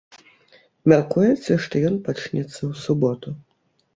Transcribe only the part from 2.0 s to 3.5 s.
пачнецца ў суботу.